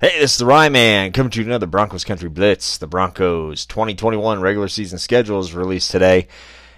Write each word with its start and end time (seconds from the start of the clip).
Hey, 0.00 0.20
this 0.20 0.32
is 0.32 0.38
the 0.38 0.46
Rye 0.46 0.68
Man 0.68 1.10
coming 1.10 1.30
to 1.30 1.40
you 1.40 1.46
another 1.46 1.66
Broncos 1.66 2.04
Country 2.04 2.28
Blitz. 2.28 2.78
The 2.78 2.86
Broncos 2.86 3.66
2021 3.66 4.40
regular 4.40 4.68
season 4.68 4.98
schedule 4.98 5.40
is 5.40 5.54
released 5.54 5.90
today. 5.90 6.28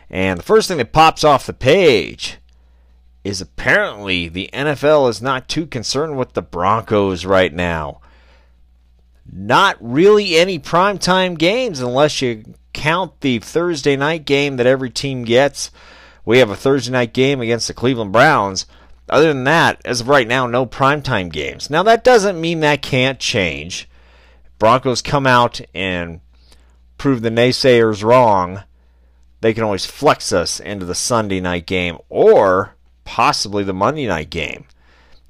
And 0.09 0.39
the 0.39 0.43
first 0.43 0.69
thing 0.69 0.79
that 0.79 0.93
pops 0.93 1.23
off 1.23 1.45
the 1.45 1.53
page 1.53 2.39
is 3.23 3.43
apparently 3.43 4.29
the 4.29 4.49
NFL 4.55 5.11
is 5.11 5.21
not 5.21 5.49
too 5.49 5.67
concerned 5.67 6.17
with 6.17 6.33
the 6.33 6.41
Broncos 6.41 7.27
right 7.27 7.53
now. 7.53 8.01
Not 9.31 9.77
really 9.81 10.37
any 10.37 10.59
primetime 10.59 11.37
games 11.37 11.81
unless 11.81 12.23
you 12.23 12.55
count 12.73 13.21
the 13.21 13.39
Thursday 13.39 13.97
night 13.97 14.25
game 14.25 14.57
that 14.57 14.67
every 14.67 14.89
team 14.89 15.25
gets. 15.25 15.71
We 16.25 16.39
have 16.39 16.51
a 16.51 16.57
Thursday 16.57 16.93
night 16.93 17.13
game 17.13 17.41
against 17.43 17.69
the 17.69 17.75
Cleveland 17.75 18.13
Browns. 18.13 18.65
Other 19.11 19.29
than 19.29 19.45
that, 19.45 19.83
as 19.85 20.01
of 20.01 20.09
right 20.09 20.27
now, 20.27 20.47
no 20.47 20.65
primetime 20.65 21.33
games. 21.33 21.69
Now, 21.69 21.83
that 21.83 22.05
doesn't 22.05 22.41
mean 22.41 22.61
that 22.61 22.81
can't 22.81 23.19
change. 23.19 23.89
Broncos 24.59 25.03
come 25.03 25.27
out 25.27 25.61
and 25.75 26.21
prove 26.97 27.21
the 27.21 27.31
naysayers 27.31 28.05
wrong. 28.05 28.63
They 29.41 29.53
can 29.53 29.65
always 29.65 29.85
flex 29.85 30.33
us 30.33 30.61
into 30.61 30.87
the 30.87 30.95
Sunday 30.95 31.41
night 31.41 31.67
game 31.67 31.99
or 32.09 32.77
possibly 33.05 33.65
the 33.65 33.73
Monday 33.73 34.07
night 34.07 34.31
game 34.31 34.67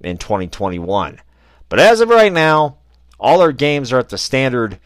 in 0.00 0.18
2021. 0.18 1.18
But 1.70 1.80
as 1.80 2.00
of 2.00 2.10
right 2.10 2.32
now, 2.32 2.76
all 3.18 3.40
our 3.40 3.52
games 3.52 3.92
are 3.92 3.98
at 3.98 4.10
the 4.10 4.18
standard 4.18 4.78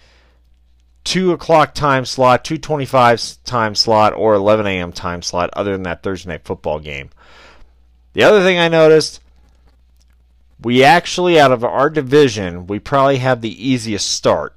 2 1.04 1.32
o'clock 1.32 1.74
time 1.74 2.04
slot, 2.04 2.44
225 2.44 3.42
time 3.44 3.74
slot, 3.74 4.12
or 4.14 4.34
11 4.34 4.66
a.m. 4.66 4.92
time 4.92 5.22
slot, 5.22 5.50
other 5.54 5.72
than 5.72 5.82
that 5.82 6.02
Thursday 6.02 6.30
night 6.30 6.44
football 6.44 6.78
game. 6.78 7.10
The 8.14 8.22
other 8.22 8.42
thing 8.42 8.58
I 8.58 8.68
noticed, 8.68 9.20
we 10.62 10.82
actually, 10.82 11.38
out 11.38 11.52
of 11.52 11.62
our 11.62 11.90
division, 11.90 12.66
we 12.66 12.78
probably 12.78 13.18
have 13.18 13.40
the 13.40 13.68
easiest 13.68 14.10
start. 14.10 14.56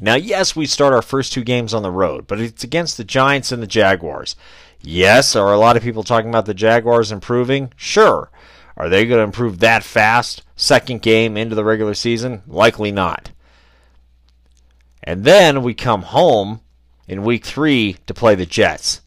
Now, 0.00 0.14
yes, 0.14 0.54
we 0.54 0.66
start 0.66 0.94
our 0.94 1.02
first 1.02 1.32
two 1.32 1.44
games 1.44 1.74
on 1.74 1.82
the 1.82 1.90
road, 1.90 2.26
but 2.26 2.40
it's 2.40 2.64
against 2.64 2.96
the 2.96 3.04
Giants 3.04 3.52
and 3.52 3.62
the 3.62 3.66
Jaguars. 3.66 4.36
Yes, 4.80 5.34
are 5.34 5.52
a 5.52 5.58
lot 5.58 5.76
of 5.76 5.82
people 5.82 6.02
talking 6.02 6.28
about 6.28 6.46
the 6.46 6.54
Jaguars 6.54 7.12
improving? 7.12 7.72
Sure. 7.76 8.30
Are 8.76 8.88
they 8.88 9.06
going 9.06 9.18
to 9.18 9.24
improve 9.24 9.58
that 9.58 9.82
fast? 9.82 10.42
Second 10.56 11.02
game 11.02 11.36
into 11.36 11.54
the 11.54 11.64
regular 11.64 11.94
season? 11.94 12.42
Likely 12.46 12.90
not. 12.90 13.30
And 15.04 15.24
then 15.24 15.62
we 15.62 15.74
come 15.74 16.02
home 16.02 16.60
in 17.06 17.24
week 17.24 17.44
three 17.44 17.96
to 18.06 18.14
play 18.14 18.34
the 18.34 18.46
Jets. 18.46 19.00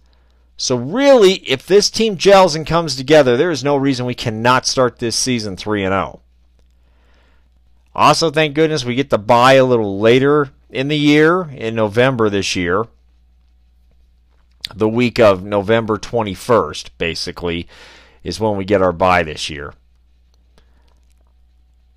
So, 0.58 0.78
really, 0.78 1.34
if 1.50 1.66
this 1.66 1.89
team 1.89 2.16
gels 2.16 2.56
and 2.56 2.66
comes 2.66 2.95
together, 2.95 3.36
there 3.36 3.52
is 3.52 3.64
no 3.64 3.75
reason 3.75 4.06
we 4.06 4.16
cannot 4.16 4.66
start 4.66 5.00
this 5.00 5.16
season 5.16 5.58
3 5.58 5.84
and 5.84 5.92
0. 5.92 6.22
Also, 7.94 8.30
thank 8.30 8.56
goodness 8.56 8.86
we 8.86 8.95
get 8.95 9.09
to 9.09 9.17
bye 9.17 9.53
a 9.53 9.66
little 9.66 10.00
later 10.00 10.52
in 10.70 10.88
the 10.88 10.97
year, 10.97 11.50
in 11.50 11.75
November 11.75 12.30
this 12.30 12.56
year. 12.56 12.86
The 14.73 14.89
week 14.89 15.20
of 15.20 15.44
November 15.44 15.97
21st, 15.97 16.90
basically, 16.97 17.67
is 18.23 18.40
when 18.40 18.58
we 18.58 18.66
get 18.66 18.81
our 18.81 18.94
bye 18.94 19.23
this 19.23 19.50
year. 19.50 19.73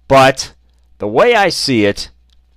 But 0.09 0.55
the 0.99 1.09
way 1.09 1.35
I 1.35 1.49
see 1.49 1.85
it, 1.85 2.11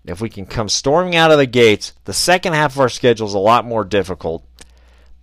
if 0.06 0.20
we 0.20 0.30
can 0.30 0.46
come 0.46 0.70
storming 0.70 1.16
out 1.16 1.32
of 1.32 1.38
the 1.38 1.46
gates, 1.46 1.94
the 2.06 2.14
second 2.14 2.54
half 2.54 2.74
of 2.74 2.80
our 2.80 2.90
schedule 2.90 3.28
is 3.28 3.34
a 3.34 3.40
lot 3.40 3.66
more 3.66 3.84
difficult 3.84 4.44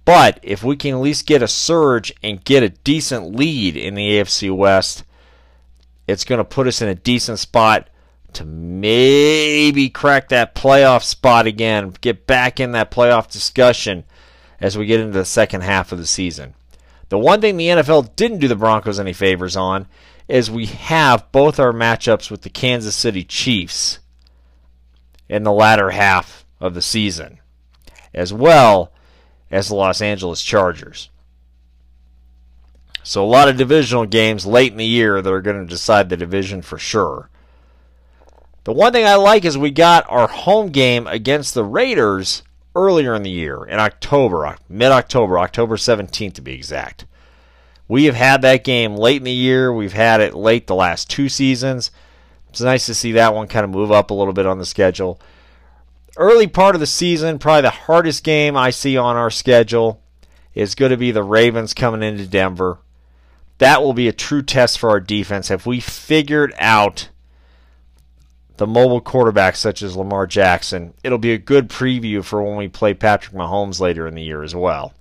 but 0.08 0.40
if 0.42 0.64
we 0.64 0.74
can 0.74 0.94
at 0.94 1.00
least 1.00 1.26
get 1.26 1.42
a 1.42 1.46
surge 1.46 2.14
and 2.22 2.42
get 2.42 2.62
a 2.62 2.70
decent 2.70 3.36
lead 3.36 3.76
in 3.76 3.94
the 3.94 4.08
AFC 4.12 4.50
West, 4.50 5.04
it's 6.06 6.24
going 6.24 6.38
to 6.38 6.44
put 6.44 6.66
us 6.66 6.80
in 6.80 6.88
a 6.88 6.94
decent 6.94 7.38
spot 7.38 7.90
to 8.32 8.46
maybe 8.46 9.90
crack 9.90 10.30
that 10.30 10.54
playoff 10.54 11.02
spot 11.02 11.46
again, 11.46 11.92
get 12.00 12.26
back 12.26 12.58
in 12.58 12.72
that 12.72 12.90
playoff 12.90 13.30
discussion 13.30 14.02
as 14.62 14.78
we 14.78 14.86
get 14.86 14.98
into 14.98 15.12
the 15.12 15.26
second 15.26 15.60
half 15.60 15.92
of 15.92 15.98
the 15.98 16.06
season. 16.06 16.54
The 17.10 17.18
one 17.18 17.42
thing 17.42 17.58
the 17.58 17.68
NFL 17.68 18.16
didn't 18.16 18.38
do 18.38 18.48
the 18.48 18.56
Broncos 18.56 18.98
any 18.98 19.12
favors 19.12 19.58
on 19.58 19.86
is 20.26 20.50
we 20.50 20.64
have 20.64 21.30
both 21.32 21.60
our 21.60 21.74
matchups 21.74 22.30
with 22.30 22.40
the 22.40 22.48
Kansas 22.48 22.96
City 22.96 23.24
Chiefs 23.24 23.98
in 25.28 25.42
the 25.42 25.52
latter 25.52 25.90
half 25.90 26.46
of 26.60 26.72
the 26.72 26.80
season, 26.80 27.40
as 28.14 28.32
well 28.32 28.90
as 29.50 29.68
the 29.68 29.74
Los 29.74 30.00
Angeles 30.00 30.42
Chargers. 30.42 31.10
So 33.02 33.24
a 33.24 33.26
lot 33.26 33.48
of 33.48 33.56
divisional 33.56 34.06
games 34.06 34.44
late 34.44 34.72
in 34.72 34.78
the 34.78 34.84
year 34.84 35.22
that 35.22 35.32
are 35.32 35.40
going 35.40 35.60
to 35.60 35.70
decide 35.70 36.08
the 36.08 36.16
division 36.16 36.60
for 36.60 36.78
sure. 36.78 37.30
The 38.64 38.72
one 38.72 38.92
thing 38.92 39.06
I 39.06 39.14
like 39.14 39.46
is 39.46 39.56
we 39.56 39.70
got 39.70 40.04
our 40.10 40.28
home 40.28 40.68
game 40.68 41.06
against 41.06 41.54
the 41.54 41.64
Raiders 41.64 42.42
earlier 42.76 43.14
in 43.14 43.22
the 43.22 43.30
year, 43.30 43.64
in 43.64 43.80
October, 43.80 44.44
uh, 44.44 44.56
mid 44.68 44.92
October, 44.92 45.38
October 45.38 45.76
17th 45.76 46.34
to 46.34 46.42
be 46.42 46.52
exact. 46.52 47.06
We 47.88 48.04
have 48.04 48.14
had 48.14 48.42
that 48.42 48.64
game 48.64 48.94
late 48.94 49.16
in 49.16 49.24
the 49.24 49.32
year. 49.32 49.72
We've 49.72 49.94
had 49.94 50.20
it 50.20 50.34
late 50.34 50.66
the 50.66 50.74
last 50.74 51.08
two 51.08 51.30
seasons. 51.30 51.90
It's 52.50 52.60
nice 52.60 52.84
to 52.86 52.94
see 52.94 53.12
that 53.12 53.34
one 53.34 53.48
kind 53.48 53.64
of 53.64 53.70
move 53.70 53.90
up 53.90 54.10
a 54.10 54.14
little 54.14 54.34
bit 54.34 54.44
on 54.44 54.58
the 54.58 54.66
schedule 54.66 55.18
early 56.18 56.46
part 56.46 56.74
of 56.74 56.80
the 56.80 56.86
season, 56.86 57.38
probably 57.38 57.62
the 57.62 57.70
hardest 57.70 58.24
game 58.24 58.56
I 58.56 58.70
see 58.70 58.96
on 58.96 59.16
our 59.16 59.30
schedule 59.30 60.02
is 60.54 60.74
going 60.74 60.90
to 60.90 60.96
be 60.96 61.12
the 61.12 61.22
Ravens 61.22 61.72
coming 61.72 62.02
into 62.02 62.26
Denver. 62.26 62.78
That 63.58 63.82
will 63.82 63.94
be 63.94 64.08
a 64.08 64.12
true 64.12 64.42
test 64.42 64.78
for 64.78 64.90
our 64.90 65.00
defense. 65.00 65.50
If 65.50 65.66
we 65.66 65.80
figured 65.80 66.52
out 66.58 67.08
the 68.56 68.66
mobile 68.66 69.00
quarterbacks 69.00 69.56
such 69.56 69.82
as 69.82 69.96
Lamar 69.96 70.26
Jackson, 70.26 70.94
it'll 71.02 71.18
be 71.18 71.32
a 71.32 71.38
good 71.38 71.68
preview 71.68 72.24
for 72.24 72.42
when 72.42 72.56
we 72.56 72.68
play 72.68 72.92
Patrick 72.92 73.34
Mahomes 73.34 73.80
later 73.80 74.06
in 74.06 74.14
the 74.14 74.22
year 74.22 74.42
as 74.42 74.54
well. 74.54 74.94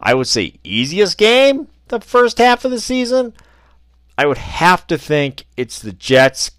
I 0.00 0.14
would 0.14 0.26
say 0.26 0.54
easiest 0.64 1.18
game 1.18 1.68
the 1.88 2.00
first 2.00 2.38
half 2.38 2.64
of 2.64 2.70
the 2.70 2.80
season. 2.80 3.34
I 4.16 4.26
would 4.26 4.38
have 4.38 4.86
to 4.88 4.98
think 4.98 5.44
it's 5.56 5.78
the 5.78 5.92
Jets 5.92 6.50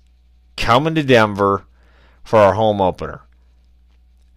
coming 0.55 0.95
to 0.95 1.03
Denver 1.03 1.65
for 2.29 2.37
our 2.37 2.53
home 2.53 2.79
opener. 2.79 3.21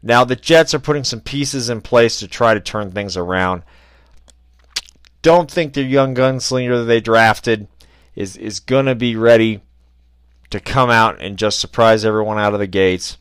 Now, 0.03 0.25
the 0.25 0.35
Jets 0.35 0.73
are 0.73 0.79
putting 0.79 1.05
some 1.05 1.21
pieces 1.21 1.69
in 1.69 1.83
place 1.83 2.19
to 2.21 2.27
try 2.27 2.55
to 2.55 2.61
turn 2.61 2.91
things 2.91 3.19
around. 3.19 3.65
Don't 5.21 5.51
think 5.51 5.75
their 5.75 5.85
young 5.85 6.15
gunslinger 6.15 6.79
that 6.79 6.85
they 6.85 7.03
drafted 7.03 7.69
is, 8.15 8.39
is 8.39 8.61
going 8.61 8.87
to 8.87 8.95
be 8.95 9.15
ready 9.15 9.61
to 10.49 10.59
come 10.59 10.89
out 10.89 11.21
and 11.21 11.37
just 11.37 11.61
surprise 11.61 12.03
everyone 12.03 12.39
out 12.39 12.55
of 12.55 12.61
the 12.61 12.67
gates. 12.67 13.19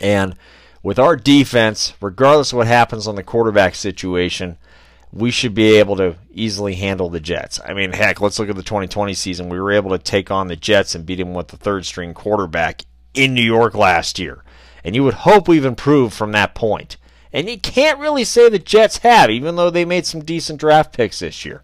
And 0.00 0.36
with 0.80 1.00
our 1.00 1.16
defense, 1.16 1.94
regardless 2.00 2.52
of 2.52 2.58
what 2.58 2.68
happens 2.68 3.08
on 3.08 3.16
the 3.16 3.24
quarterback 3.24 3.74
situation, 3.74 4.56
we 5.14 5.30
should 5.30 5.54
be 5.54 5.76
able 5.76 5.94
to 5.96 6.16
easily 6.32 6.74
handle 6.74 7.08
the 7.08 7.20
Jets. 7.20 7.60
I 7.64 7.72
mean, 7.72 7.92
heck, 7.92 8.20
let's 8.20 8.38
look 8.40 8.48
at 8.48 8.56
the 8.56 8.64
2020 8.64 9.14
season. 9.14 9.48
We 9.48 9.60
were 9.60 9.70
able 9.70 9.90
to 9.90 9.98
take 9.98 10.30
on 10.32 10.48
the 10.48 10.56
Jets 10.56 10.96
and 10.96 11.06
beat 11.06 11.18
them 11.18 11.34
with 11.34 11.48
the 11.48 11.56
third 11.56 11.86
string 11.86 12.14
quarterback 12.14 12.82
in 13.14 13.32
New 13.32 13.42
York 13.42 13.74
last 13.74 14.18
year. 14.18 14.42
And 14.82 14.96
you 14.96 15.04
would 15.04 15.14
hope 15.14 15.46
we've 15.46 15.64
improved 15.64 16.14
from 16.14 16.32
that 16.32 16.56
point. 16.56 16.96
And 17.32 17.48
you 17.48 17.58
can't 17.58 18.00
really 18.00 18.24
say 18.24 18.48
the 18.48 18.58
Jets 18.58 18.98
have, 18.98 19.30
even 19.30 19.54
though 19.54 19.70
they 19.70 19.84
made 19.84 20.04
some 20.04 20.24
decent 20.24 20.58
draft 20.58 20.92
picks 20.92 21.20
this 21.20 21.44
year. 21.44 21.62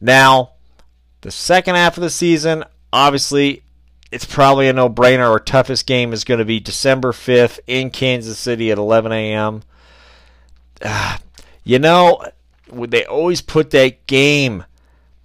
Now, 0.00 0.54
the 1.20 1.30
second 1.30 1.76
half 1.76 1.96
of 1.96 2.02
the 2.02 2.10
season, 2.10 2.64
obviously, 2.92 3.62
it's 4.10 4.24
probably 4.24 4.68
a 4.68 4.72
no 4.72 4.90
brainer. 4.90 5.30
Our 5.30 5.38
toughest 5.38 5.86
game 5.86 6.12
is 6.12 6.24
going 6.24 6.38
to 6.38 6.44
be 6.44 6.58
December 6.58 7.12
5th 7.12 7.60
in 7.68 7.90
Kansas 7.90 8.38
City 8.38 8.72
at 8.72 8.78
11 8.78 9.12
a.m 9.12 9.62
you 11.64 11.78
know, 11.78 12.24
they 12.72 13.04
always 13.04 13.40
put 13.40 13.70
that 13.70 14.06
game 14.06 14.64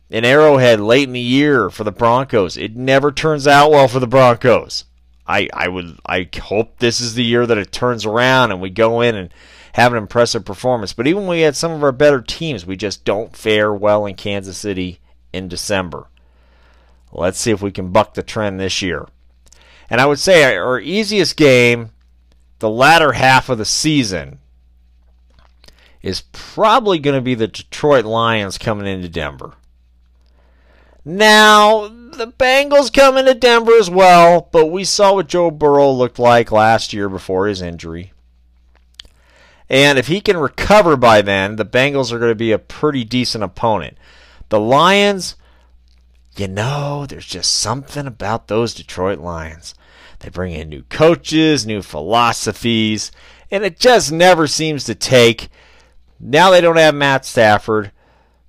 in 0.09 0.25
Arrowhead 0.25 0.80
late 0.80 1.07
in 1.07 1.13
the 1.13 1.19
year 1.19 1.69
for 1.69 1.84
the 1.84 1.92
Broncos. 1.92 2.57
It 2.57 2.75
never 2.75 3.12
turns 3.12 3.48
out 3.48 3.72
well 3.72 3.88
for 3.88 4.00
the 4.00 4.07
Broncos. 4.07 4.86
I, 5.28 5.48
I 5.54 5.68
would 5.68 6.00
I 6.07 6.28
hope 6.42 6.80
this 6.80 7.00
is 7.00 7.13
the 7.13 7.24
year 7.24 7.45
that 7.45 7.57
it 7.57 7.72
turns 7.72 8.04
around 8.06 8.51
and 8.51 8.60
we 8.60 8.72
go 8.72 9.01
in 9.01 9.16
and 9.16 9.30
have 9.74 9.92
an 9.94 10.00
impressive 10.00 10.44
performance. 10.44 10.94
But 10.94 11.06
even 11.06 11.24
when 11.24 11.38
we 11.38 11.42
had 11.42 11.56
some 11.56 11.72
of 11.72 11.84
our 11.84 11.92
better 11.92 12.22
teams, 12.22 12.66
we 12.66 12.75
just 12.75 13.06
don't 13.06 13.36
fare 13.36 13.72
well 13.72 14.07
in 14.07 14.16
Kansas 14.16 14.57
City 14.57 15.00
in 15.31 15.48
December. 15.48 16.07
Let's 17.12 17.39
see 17.39 17.51
if 17.51 17.62
we 17.62 17.72
can 17.72 17.92
buck 17.92 18.16
the 18.16 18.24
trend 18.24 18.60
this 18.60 18.81
year. 18.81 19.07
And 19.89 20.01
I 20.01 20.07
would 20.07 20.19
say 20.19 20.56
our 20.56 20.80
easiest 20.80 21.38
game, 21.38 21.92
the 22.57 22.69
latter 22.69 23.13
half 23.13 23.50
of 23.50 23.60
the 23.60 23.66
season, 23.66 24.39
is 26.01 26.24
probably 26.31 27.00
going 27.00 27.16
to 27.16 27.22
be 27.22 27.36
the 27.36 27.48
Detroit 27.48 28.06
Lions 28.06 28.57
coming 28.57 28.88
into 28.88 29.10
Denver. 29.10 29.54
Now, 31.06 31.88
the 31.88 32.34
Bengals 32.38 32.94
coming 32.94 33.25
to 33.25 33.34
Denver 33.34 33.74
as 33.74 33.90
well, 33.90 34.50
but 34.51 34.68
we 34.68 34.84
saw 34.84 35.16
what 35.16 35.28
Joe 35.28 35.50
Burrow 35.51 35.92
looked 35.92 36.19
like 36.19 36.51
last 36.51 36.94
year 36.94 37.10
before 37.10 37.48
his 37.48 37.62
injury. 37.62 38.13
And 39.69 40.00
if 40.00 40.07
he 40.07 40.19
can 40.19 40.38
recover 40.38 40.98
by 40.98 41.22
then, 41.22 41.56
the 41.56 41.66
Bengals 41.66 42.12
are 42.12 42.19
going 42.19 42.31
to 42.31 42.36
be 42.36 42.51
a 42.51 42.60
pretty 42.60 43.04
decent 43.04 43.44
opponent. 43.44 43.98
The 44.50 44.60
Lions 44.60 45.36
you 46.40 46.48
know, 46.48 47.06
there's 47.06 47.25
just 47.25 47.54
something 47.54 48.07
about 48.07 48.48
those 48.48 48.74
Detroit 48.74 49.19
Lions. 49.19 49.75
They 50.19 50.30
bring 50.30 50.54
in 50.54 50.69
new 50.69 50.84
coaches, 50.84 51.66
new 51.66 51.81
philosophies, 51.81 53.12
and 53.51 53.63
it 53.66 53.78
just 53.78 54.12
never 54.12 54.48
seems 54.48 54.86
to 54.86 54.96
take. 54.96 55.50
Now 56.19 56.51
they 56.51 56.62
don't 56.62 56.77
have 56.77 56.95
Matt 56.95 57.25
Stafford. 57.25 57.92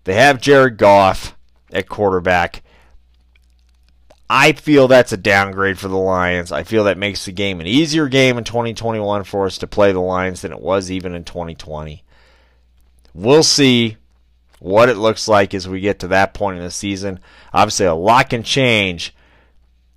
They 0.05 0.14
have 0.14 0.40
Jared 0.40 0.76
Goff 0.76 1.37
at 1.72 1.88
quarterback. 1.88 2.62
I 4.32 4.52
feel 4.52 4.87
that's 4.87 5.12
a 5.12 5.17
downgrade 5.17 5.78
for 5.78 5.88
the 5.88 5.96
Lions. 5.96 6.52
I 6.52 6.62
feel 6.62 6.84
that 6.84 6.96
makes 6.96 7.25
the 7.25 7.32
game 7.32 7.61
an 7.61 7.67
easier 7.67 8.08
game 8.08 8.38
in 8.38 8.44
2021 8.44 9.25
for 9.25 9.46
us 9.46 9.58
to 9.58 9.67
play 9.67 9.90
the 9.90 10.00
Lions 10.00 10.43
than 10.43 10.52
it 10.52 10.61
was 10.61 10.90
even 10.90 11.14
in 11.14 11.25
2020. 11.25 12.05
We'll 13.12 13.43
see 13.43 13.96
what 14.61 14.88
it 14.88 14.96
looks 14.96 15.26
like 15.26 15.52
as 15.52 15.69
we 15.69 15.81
get 15.81 15.99
to 16.00 16.08
that 16.08 16.32
point 16.32 16.58
in 16.58 16.64
the 16.64 16.70
season. 16.70 17.19
Obviously, 17.52 17.87
a 17.87 17.94
lot 17.94 18.31
can 18.31 18.44
change 18.44 19.14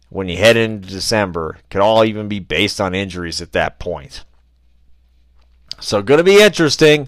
when 0.10 0.28
you 0.28 0.38
head 0.38 0.58
into 0.58 0.88
December. 0.88 1.60
Could 1.70 1.82
all 1.82 2.04
even 2.04 2.28
be 2.28 2.40
based 2.40 2.82
on 2.82 2.96
injuries 2.96 3.40
at 3.40 3.52
that 3.52 3.78
point. 3.78 4.24
So, 5.80 6.02
going 6.02 6.18
to 6.18 6.24
be 6.24 6.42
interesting. 6.42 7.08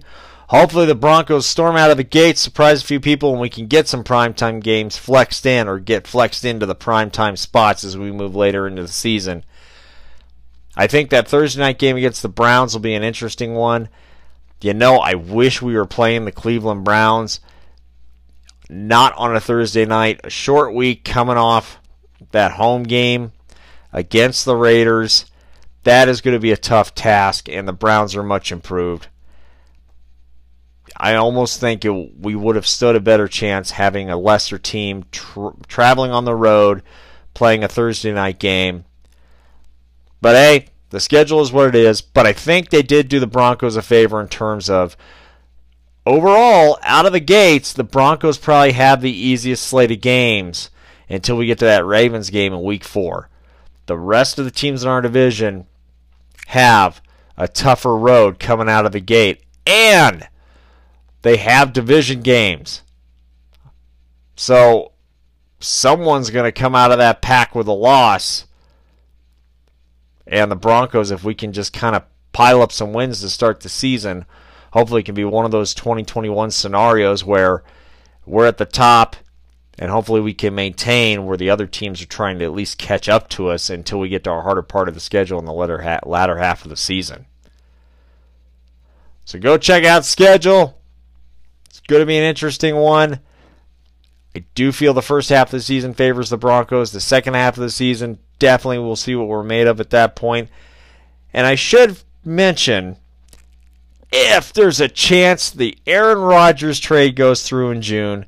Hopefully, 0.49 0.85
the 0.85 0.95
Broncos 0.95 1.45
storm 1.45 1.75
out 1.75 1.89
of 1.89 1.97
the 1.97 2.03
gate, 2.03 2.37
surprise 2.37 2.83
a 2.83 2.85
few 2.85 2.99
people, 2.99 3.31
and 3.31 3.41
we 3.41 3.49
can 3.49 3.65
get 3.65 3.87
some 3.87 4.03
primetime 4.03 4.61
games 4.61 4.95
flexed 4.95 5.45
in 5.45 5.67
or 5.67 5.79
get 5.79 6.05
flexed 6.05 6.45
into 6.45 6.67
the 6.67 6.75
primetime 6.75 7.37
spots 7.37 7.83
as 7.83 7.97
we 7.97 8.11
move 8.11 8.35
later 8.35 8.67
into 8.67 8.83
the 8.83 8.87
season. 8.87 9.43
I 10.77 10.87
think 10.87 11.09
that 11.09 11.27
Thursday 11.27 11.61
night 11.61 11.79
game 11.79 11.97
against 11.97 12.21
the 12.21 12.29
Browns 12.29 12.73
will 12.73 12.81
be 12.81 12.93
an 12.93 13.03
interesting 13.03 13.55
one. 13.55 13.89
You 14.61 14.73
know, 14.73 14.97
I 14.97 15.15
wish 15.15 15.61
we 15.61 15.75
were 15.75 15.85
playing 15.85 16.25
the 16.25 16.31
Cleveland 16.31 16.83
Browns 16.83 17.39
not 18.69 19.13
on 19.15 19.35
a 19.35 19.39
Thursday 19.39 19.85
night. 19.85 20.21
A 20.23 20.29
short 20.29 20.73
week 20.73 21.03
coming 21.03 21.37
off 21.37 21.79
that 22.31 22.53
home 22.53 22.83
game 22.83 23.31
against 23.93 24.45
the 24.45 24.55
Raiders. 24.55 25.25
That 25.83 26.09
is 26.09 26.21
going 26.21 26.35
to 26.35 26.39
be 26.39 26.51
a 26.51 26.57
tough 26.57 26.95
task, 26.95 27.47
and 27.47 27.67
the 27.67 27.73
Browns 27.73 28.15
are 28.15 28.23
much 28.23 28.51
improved. 28.51 29.07
I 31.05 31.13
almost 31.17 31.59
think 31.59 31.85
it, 31.85 31.91
we 32.19 32.35
would 32.35 32.55
have 32.55 32.65
stood 32.65 32.95
a 32.95 32.99
better 32.99 33.27
chance 33.27 33.69
having 33.69 34.09
a 34.09 34.17
lesser 34.17 34.57
team 34.57 35.05
tra- 35.11 35.53
traveling 35.67 36.09
on 36.09 36.25
the 36.25 36.33
road, 36.33 36.81
playing 37.35 37.63
a 37.63 37.67
Thursday 37.67 38.11
night 38.11 38.39
game. 38.39 38.85
But 40.19 40.35
hey, 40.35 40.69
the 40.89 40.99
schedule 40.99 41.41
is 41.41 41.51
what 41.51 41.67
it 41.67 41.75
is. 41.75 42.01
But 42.01 42.25
I 42.25 42.33
think 42.33 42.71
they 42.71 42.81
did 42.81 43.07
do 43.07 43.19
the 43.19 43.27
Broncos 43.27 43.75
a 43.75 43.83
favor 43.83 44.19
in 44.19 44.29
terms 44.29 44.67
of 44.67 44.97
overall, 46.07 46.79
out 46.81 47.05
of 47.05 47.13
the 47.13 47.19
gates, 47.19 47.71
the 47.71 47.83
Broncos 47.83 48.39
probably 48.39 48.71
have 48.71 49.01
the 49.01 49.15
easiest 49.15 49.67
slate 49.67 49.91
of 49.91 50.01
games 50.01 50.71
until 51.07 51.37
we 51.37 51.45
get 51.45 51.59
to 51.59 51.65
that 51.65 51.85
Ravens 51.85 52.31
game 52.31 52.51
in 52.51 52.63
week 52.63 52.83
four. 52.83 53.29
The 53.85 53.95
rest 53.95 54.39
of 54.39 54.45
the 54.45 54.49
teams 54.49 54.81
in 54.81 54.89
our 54.89 55.03
division 55.03 55.67
have 56.47 56.99
a 57.37 57.47
tougher 57.47 57.95
road 57.95 58.39
coming 58.39 58.69
out 58.69 58.87
of 58.87 58.91
the 58.91 58.99
gate. 58.99 59.43
And 59.67 60.27
they 61.25 61.37
have 61.37 61.73
division 61.73 62.21
games. 62.21 62.83
So 64.35 64.91
someone's 65.59 66.29
going 66.29 66.45
to 66.45 66.51
come 66.51 66.75
out 66.75 66.91
of 66.91 66.99
that 66.99 67.23
pack 67.23 67.55
with 67.55 67.65
a 67.65 67.71
loss. 67.71 68.45
And 70.27 70.51
the 70.51 70.55
Broncos, 70.55 71.09
if 71.09 71.23
we 71.23 71.33
can 71.33 71.51
just 71.51 71.73
kind 71.73 71.95
of 71.95 72.03
pile 72.31 72.61
up 72.61 72.71
some 72.71 72.93
wins 72.93 73.21
to 73.21 73.29
start 73.31 73.61
the 73.61 73.69
season, 73.69 74.25
hopefully 74.71 75.01
it 75.01 75.05
can 75.05 75.15
be 75.15 75.25
one 75.25 75.45
of 75.45 75.51
those 75.51 75.73
2021 75.73 76.51
scenarios 76.51 77.25
where 77.25 77.63
we're 78.27 78.45
at 78.45 78.59
the 78.59 78.65
top 78.65 79.15
and 79.79 79.89
hopefully 79.89 80.21
we 80.21 80.35
can 80.35 80.53
maintain 80.53 81.25
where 81.25 81.37
the 81.37 81.49
other 81.49 81.65
teams 81.65 82.03
are 82.03 82.05
trying 82.05 82.37
to 82.37 82.45
at 82.45 82.53
least 82.53 82.77
catch 82.77 83.09
up 83.09 83.29
to 83.29 83.47
us 83.47 83.71
until 83.71 83.99
we 83.99 84.09
get 84.09 84.25
to 84.25 84.29
our 84.29 84.43
harder 84.43 84.61
part 84.61 84.87
of 84.87 84.93
the 84.93 84.99
schedule 84.99 85.39
in 85.39 85.45
the 85.45 85.51
latter, 85.51 85.99
latter 86.05 86.37
half 86.37 86.63
of 86.63 86.69
the 86.69 86.77
season. 86.77 87.25
So 89.25 89.39
go 89.39 89.57
check 89.57 89.85
out 89.85 90.05
schedule 90.05 90.77
going 91.81 92.01
to 92.01 92.05
be 92.05 92.17
an 92.17 92.23
interesting 92.23 92.75
one. 92.75 93.19
I 94.35 94.43
do 94.53 94.71
feel 94.71 94.93
the 94.93 95.01
first 95.01 95.29
half 95.29 95.47
of 95.47 95.51
the 95.51 95.61
season 95.61 95.93
favors 95.93 96.29
the 96.29 96.37
Broncos. 96.37 96.91
The 96.91 96.99
second 96.99 97.35
half 97.35 97.57
of 97.57 97.63
the 97.63 97.69
season, 97.69 98.19
definitely 98.37 98.79
we'll 98.79 98.95
see 98.95 99.15
what 99.15 99.27
we're 99.27 99.43
made 99.43 99.67
of 99.67 99.79
at 99.79 99.91
that 99.91 100.15
point. 100.15 100.49
And 101.33 101.47
I 101.47 101.55
should 101.55 101.97
mention 102.23 102.97
if 104.11 104.51
there's 104.53 104.81
a 104.81 104.87
chance 104.87 105.49
the 105.49 105.77
Aaron 105.87 106.19
Rodgers 106.19 106.79
trade 106.79 107.15
goes 107.15 107.43
through 107.43 107.71
in 107.71 107.81
June, 107.81 108.25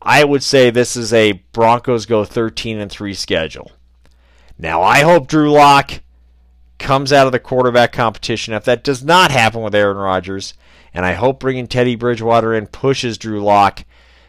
I 0.00 0.24
would 0.24 0.42
say 0.42 0.70
this 0.70 0.96
is 0.96 1.12
a 1.12 1.32
Broncos 1.52 2.06
go 2.06 2.24
13 2.24 2.78
and 2.78 2.90
3 2.90 3.14
schedule. 3.14 3.72
Now, 4.58 4.82
I 4.82 5.02
hope 5.02 5.28
Drew 5.28 5.52
Lock 5.52 6.00
comes 6.78 7.12
out 7.12 7.26
of 7.26 7.32
the 7.32 7.38
quarterback 7.38 7.92
competition. 7.92 8.54
If 8.54 8.64
that 8.64 8.84
does 8.84 9.04
not 9.04 9.30
happen 9.30 9.62
with 9.62 9.74
Aaron 9.74 9.96
Rodgers, 9.96 10.54
and 10.94 11.04
I 11.04 11.14
hope 11.14 11.40
bringing 11.40 11.66
Teddy 11.66 11.96
Bridgewater 11.96 12.54
in 12.54 12.66
pushes 12.66 13.18
Drew 13.18 13.42
Lock 13.42 13.84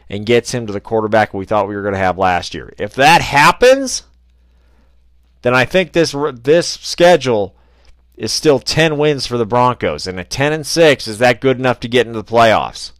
and 0.09 0.25
gets 0.25 0.53
him 0.53 0.67
to 0.67 0.73
the 0.73 0.81
quarterback 0.81 1.33
we 1.33 1.45
thought 1.45 1.67
we 1.67 1.75
were 1.75 1.81
going 1.83 1.93
to 1.93 1.99
have 1.99 2.17
last 2.17 2.53
year. 2.53 2.73
If 2.77 2.93
that 2.95 3.21
happens, 3.21 4.03
then 5.41 5.53
I 5.53 5.65
think 5.65 5.91
this 5.91 6.15
this 6.33 6.67
schedule 6.67 7.55
is 8.17 8.33
still 8.33 8.59
10 8.59 8.97
wins 8.97 9.25
for 9.25 9.37
the 9.37 9.45
Broncos 9.45 10.05
and 10.05 10.19
a 10.19 10.23
10 10.23 10.51
and 10.51 10.67
6 10.67 11.07
is 11.07 11.19
that 11.19 11.39
good 11.39 11.57
enough 11.57 11.79
to 11.79 11.87
get 11.87 12.05
into 12.05 12.21
the 12.21 12.31
playoffs. 12.31 12.91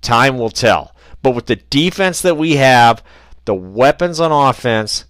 Time 0.00 0.38
will 0.38 0.50
tell. 0.50 0.94
But 1.22 1.34
with 1.34 1.46
the 1.46 1.56
defense 1.56 2.22
that 2.22 2.36
we 2.36 2.56
have, 2.56 3.02
the 3.44 3.54
weapons 3.54 4.20
on 4.20 4.32
offense, 4.32 5.04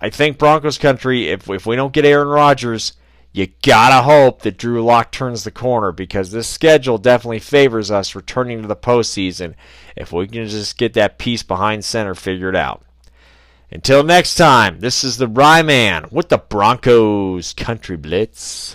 I 0.00 0.10
think 0.10 0.38
Broncos 0.38 0.78
country 0.78 1.28
if 1.28 1.48
if 1.48 1.66
we 1.66 1.76
don't 1.76 1.92
get 1.92 2.04
Aaron 2.04 2.28
Rodgers, 2.28 2.94
you 3.32 3.48
gotta 3.62 4.02
hope 4.02 4.42
that 4.42 4.58
Drew 4.58 4.82
Lock 4.82 5.12
turns 5.12 5.44
the 5.44 5.50
corner 5.50 5.92
because 5.92 6.30
this 6.30 6.48
schedule 6.48 6.98
definitely 6.98 7.38
favors 7.38 7.90
us 7.90 8.14
returning 8.14 8.62
to 8.62 8.68
the 8.68 8.76
postseason 8.76 9.54
if 9.96 10.12
we 10.12 10.26
can 10.26 10.46
just 10.48 10.78
get 10.78 10.94
that 10.94 11.18
piece 11.18 11.42
behind 11.42 11.84
center 11.84 12.14
figured 12.14 12.56
out. 12.56 12.82
Until 13.70 14.02
next 14.02 14.34
time, 14.34 14.80
this 14.80 15.04
is 15.04 15.18
the 15.18 15.28
Rye 15.28 15.62
Man 15.62 16.06
with 16.10 16.28
the 16.28 16.38
Broncos 16.38 17.52
Country 17.52 17.96
Blitz. 17.96 18.74